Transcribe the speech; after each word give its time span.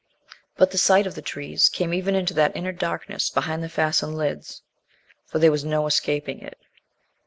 But 0.57 0.71
the 0.71 0.79
sight 0.79 1.05
of 1.05 1.13
the 1.13 1.21
trees 1.21 1.69
came 1.69 1.93
even 1.93 2.15
into 2.15 2.33
that 2.33 2.55
inner 2.55 2.71
darkness 2.71 3.29
behind 3.29 3.63
the 3.63 3.69
fastened 3.69 4.17
lids, 4.17 4.63
for 5.27 5.37
there 5.37 5.51
was 5.51 5.63
no 5.63 5.85
escaping 5.85 6.39
it. 6.41 6.57